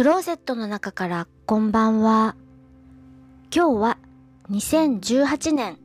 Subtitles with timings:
[0.00, 2.34] クローゼットの中からこんばんは。
[3.54, 3.98] 今日は
[4.48, 5.78] 2018年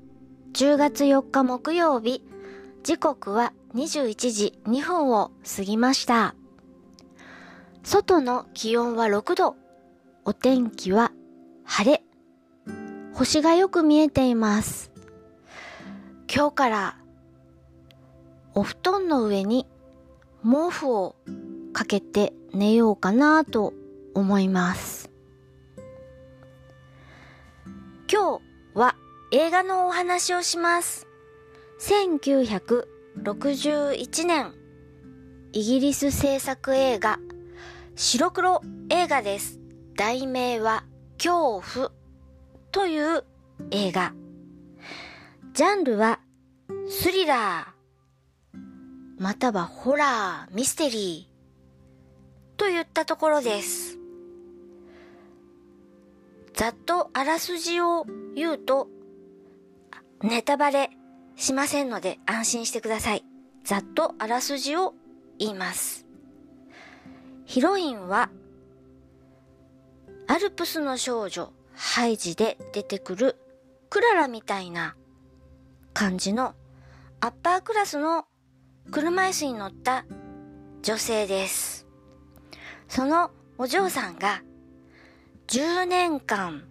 [0.54, 2.24] 10月4日木曜日、
[2.82, 6.34] 時刻は21時2分を過ぎました。
[7.84, 9.58] 外の気温は6度、
[10.24, 11.12] お天気は
[11.66, 12.02] 晴れ、
[13.12, 14.94] 星がよく見えています。
[16.34, 16.98] 今日から
[18.54, 19.68] お布団の上に
[20.42, 21.18] 毛布を
[21.74, 23.74] かけて寝ようかなと
[24.16, 25.12] 思います。
[28.12, 28.42] 今日
[28.74, 28.96] は
[29.32, 31.08] 映画のお話をします。
[31.80, 34.56] 1961年、
[35.52, 37.20] イギリス制作映画、
[37.96, 39.60] 白黒映画です。
[39.96, 40.84] 題名は、
[41.18, 41.92] 恐怖
[42.72, 43.24] という
[43.72, 44.14] 映画。
[45.54, 46.20] ジャンルは、
[46.90, 48.60] スリラー、
[49.18, 51.36] またはホラー、ミステリー、
[52.58, 53.85] といったところです。
[56.56, 58.88] ざっとあらすじを言うと、
[60.24, 60.90] ネタバレ
[61.36, 63.26] しませんので安心してください。
[63.66, 64.94] ざっとあらすじを
[65.38, 66.06] 言います。
[67.44, 68.30] ヒロインは、
[70.28, 73.36] アルプスの少女ハイジで出てくる
[73.90, 74.96] クララみたいな
[75.94, 76.56] 感じの
[77.20, 78.26] アッパークラスの
[78.92, 80.06] 車椅子に乗った
[80.84, 81.86] 女性です。
[82.88, 84.42] そのお嬢さんが
[85.48, 86.64] 10年間、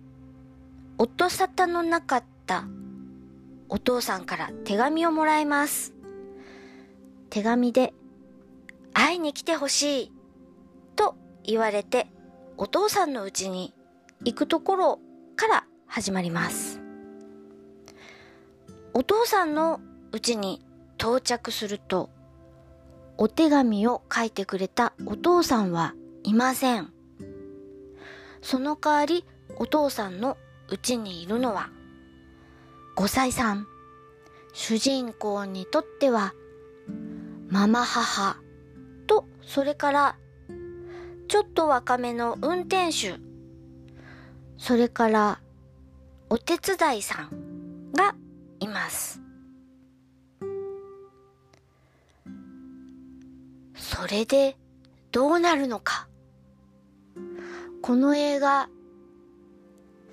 [0.98, 2.64] 夫沙汰のなかった
[3.68, 5.94] お父さんから手紙をもらいます。
[7.30, 7.94] 手紙で、
[8.92, 10.12] 会いに来てほしい、
[10.96, 11.14] と
[11.44, 12.08] 言われて、
[12.56, 13.74] お父さんの家に
[14.24, 15.00] 行くところ
[15.36, 16.80] から始まります。
[18.92, 19.80] お父さんの
[20.10, 20.64] 家に
[20.98, 22.10] 到着すると、
[23.18, 26.93] お手紙を書いてくれたお父さんはいません。
[28.44, 29.24] その代わり
[29.56, 30.36] お父さんの
[30.68, 31.70] うちにいるのは、
[32.94, 33.66] 5歳さん。
[34.52, 36.34] 主人公にとっては、
[37.48, 38.36] ママ母
[39.06, 40.16] と、それから、
[41.26, 43.18] ちょっと若めの運転手、
[44.58, 45.40] それから、
[46.28, 48.14] お手伝いさんが
[48.60, 49.22] います。
[53.74, 54.58] それで、
[55.12, 56.08] どうなるのか。
[57.86, 58.70] この映画、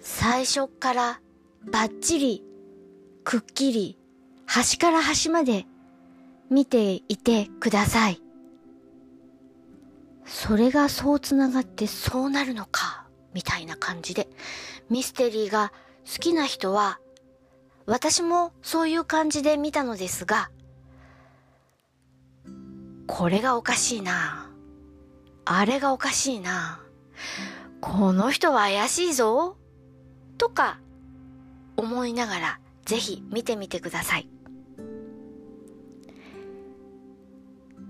[0.02, 1.22] 最初から
[1.72, 2.44] バッチリ、
[3.24, 3.98] くっきり、
[4.46, 5.66] 端から端まで
[6.50, 8.22] 見ていてください。
[10.26, 14.28] それがそう繋がってそうなるのか、みたいな感じで、
[14.90, 15.72] ミステリーが
[16.06, 17.00] 好きな人は、
[17.86, 20.52] 私もそういう感じで見たのですが、
[23.08, 24.52] これがおかしいな。
[25.46, 26.82] あれがおかしいな。
[27.82, 29.58] この人は怪しいぞ
[30.38, 30.80] とか
[31.76, 34.30] 思いながらぜひ見てみてください。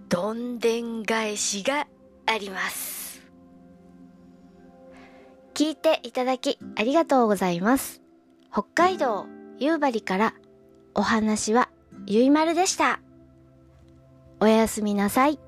[0.10, 1.88] どんでん返しが
[2.26, 3.22] あります。
[5.54, 8.02] 聞いていただきありがとうございます。
[8.52, 9.28] 北海道
[9.60, 10.34] 夕張から
[10.96, 11.70] お話は
[12.08, 13.00] ゆいまるでした。
[14.40, 15.40] おやすみなさい。